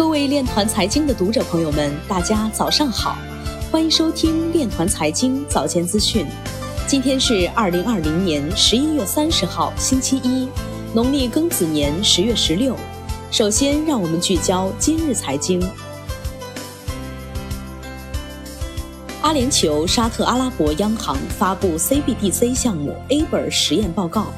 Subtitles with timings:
[0.00, 3.18] 各位链团财经的读者朋友们，大家早上好，
[3.70, 6.26] 欢迎收听链团财经早间资讯。
[6.86, 10.48] 今天是二零二零年十一月三十号，星期一，
[10.94, 12.74] 农历庚子年十月十六。
[13.30, 15.62] 首先，让我们聚焦今日财经。
[19.20, 24.28] 阿联酋沙特阿拉伯央行发布 CBDC 项目 A 本实验报告。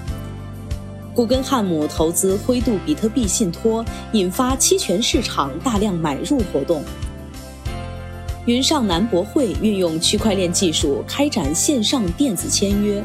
[1.14, 6.82] 古根汉姆投资灰度比特币信托，引发期权市场大量买入活动。
[8.46, 13.04] 云上南博会运用区块链技术开展线上电子签约。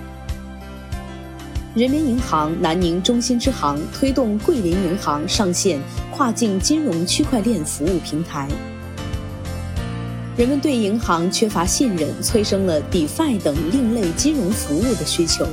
[1.75, 5.79] 人民银行南宁中心支行推动桂林银行上线
[6.09, 8.47] 跨境金融区块链服务平台。
[10.37, 15.45] 人们对银行缺乏信任，催生了 DeFi 等另类金融服务的需求。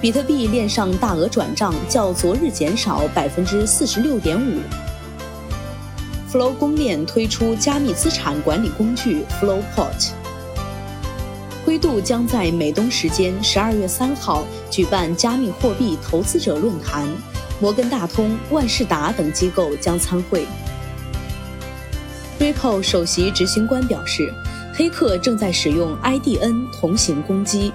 [0.00, 4.60] 比特币链上大额转账较昨日减少百分之四十六点五。
[6.30, 10.10] Flow 公链推出加密资产管理工具 Flowport。
[11.64, 17.08] 灰度将在美东时间十二月三号举办加密货币投资者论坛，
[17.60, 20.46] 摩根大通、万事达等机构将参会。
[22.38, 24.32] Ripple 首席执行官表示，
[24.74, 27.72] 黑客正在使用 IDN 同行攻击。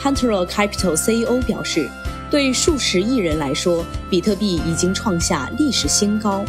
[0.00, 1.88] Pantera Capital CEO 表示，
[2.30, 6.44] 对数十亿人来说，比特币已经创下历史新高。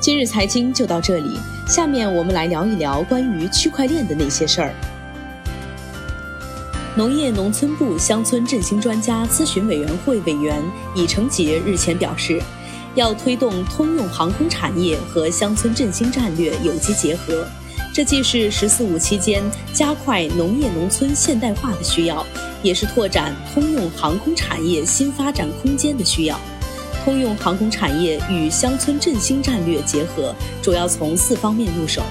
[0.00, 4.74] 今日财经就到这里，下面我们来聊一聊关于区块链的那些事儿。
[6.96, 10.60] 农业农村部乡村振兴专家咨询委员会委员
[10.96, 12.42] 尹成杰日前表示，
[12.94, 17.46] 要推动通用航空产业和乡村振兴战略有机结合。
[17.92, 19.42] 这既是“十四五”期间
[19.74, 22.24] 加快农业农村现代化的需要，
[22.62, 26.40] 也是拓展通用航空产业新发展空间的需要。
[27.04, 30.32] 通用航空产业与乡村振兴战略结合，
[30.62, 32.02] 主要从四方面入手：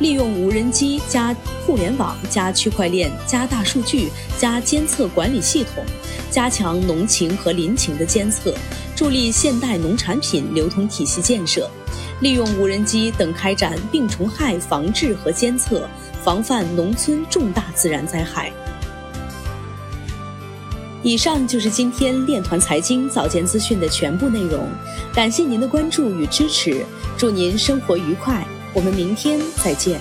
[0.00, 5.82] 利用无人机加互联网加区块链加大数据加监测管理系统，
[6.30, 8.54] 加强农情和林情的监测，
[8.94, 11.70] 助力现代农产品流通体系建设。
[12.20, 15.88] 利用无人机等开展病虫害防治和监测，
[16.22, 18.52] 防范农村重大自然灾害。
[21.02, 24.66] 以上就是今天链团财经早间资讯的全部内容，
[25.14, 26.84] 感谢您的关注与支持，
[27.16, 30.00] 祝您生活愉快，我们明天再见。